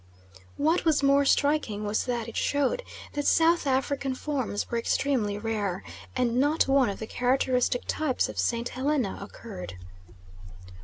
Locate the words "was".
0.83-1.03, 1.83-2.05